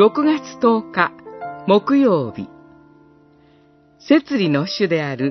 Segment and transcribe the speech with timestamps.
[0.00, 1.12] 6月10日
[1.66, 2.48] 木曜日
[3.98, 5.30] 摂理の主である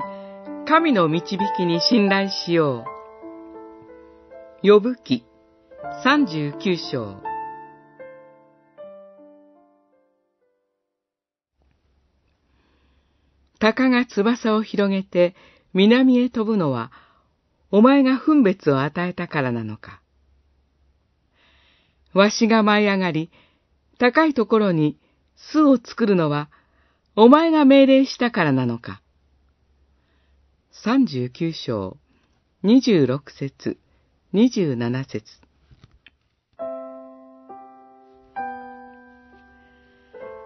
[0.68, 2.86] 神の導きに信頼しよ
[4.64, 4.68] う。
[4.68, 5.26] 呼ぶ記
[6.06, 7.20] 39章
[13.58, 15.36] 鷹が翼を広げて
[15.74, 16.92] 南へ飛ぶのは、
[17.72, 20.04] お前が分別を与えたからなのか。
[22.14, 23.32] わしが舞い上がり、
[24.00, 24.98] 高いところに
[25.36, 26.50] 巣を作るのは、
[27.18, 29.02] お前が命令したからなのか。
[30.72, 31.98] 三十九章、
[32.64, 33.78] 二十六節、
[34.32, 35.26] 二十七節。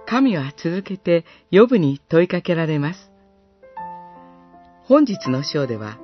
[0.07, 3.11] 神は続けてヨブに問いかけられます。
[4.85, 5.99] 本日の章では、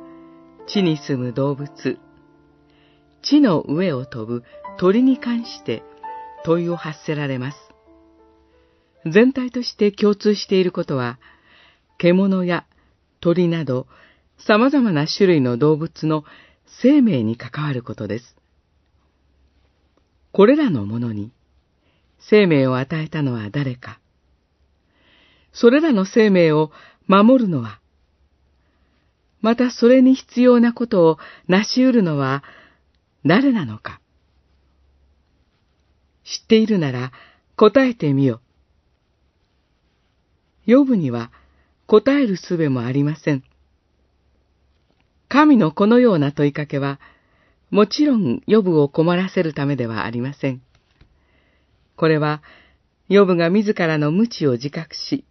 [0.68, 1.98] 地に住む動物、
[3.24, 4.44] 地の上を飛ぶ
[4.78, 5.82] 鳥に関して
[6.44, 7.58] 問いを発せられます。
[9.06, 11.20] 全体として共通していることは、
[11.98, 12.66] 獣や
[13.22, 13.88] 鳥など
[14.38, 16.24] 様々な種類の動物の
[16.82, 18.40] 生命に関わることです。
[20.32, 21.32] これらのものに
[22.20, 24.00] 生命を与えたのは誰か
[25.54, 26.72] それらの生命を
[27.08, 27.80] 守るのは
[29.42, 31.18] またそれに必要なことを
[31.48, 32.44] 成し得るのは
[33.26, 33.99] 誰なのか
[36.30, 37.12] 知っているなら
[37.56, 38.42] 答えてみよ。
[40.68, 41.32] ヨブには
[41.88, 43.44] 答える術もありません。
[45.28, 47.00] 神のこのような問いかけは、
[47.72, 50.62] もちろんヨブを困らせるためではありません。
[51.96, 52.44] これは、
[53.08, 55.26] ヨブが自らの無知を自覚し、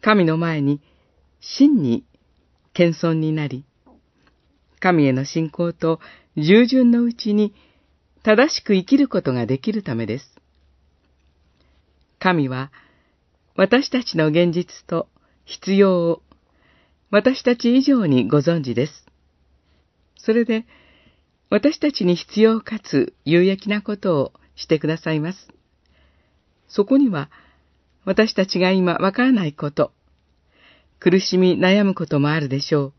[0.00, 0.80] 神の前に
[1.40, 2.04] 真に
[2.72, 3.64] 謙遜になり、
[4.80, 6.00] 神への信仰と
[6.36, 7.54] 従順のうちに
[8.22, 10.34] 正しく生きることができるためです。
[12.18, 12.70] 神は
[13.56, 15.08] 私たちの現実と
[15.44, 16.22] 必要を
[17.10, 19.06] 私たち以上にご存知です。
[20.16, 20.64] それで
[21.50, 25.48] 私たちに必要かつ有益なことをしてくださいます。
[26.68, 27.28] そこには
[28.04, 29.92] 私たちが今わからないこと、
[31.00, 32.92] 苦しみ悩むこともあるでしょう。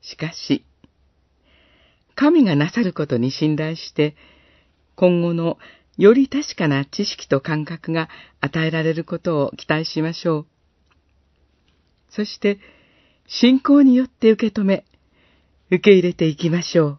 [0.00, 0.64] しかし、
[2.16, 4.16] 神がなさることに信頼して、
[4.96, 5.58] 今後の
[5.98, 8.08] より確かな知識と感覚が
[8.40, 10.46] 与えられることを期待しましょう。
[12.10, 12.58] そして、
[13.26, 14.84] 信仰によって受け止め、
[15.68, 16.98] 受け入れていきましょう。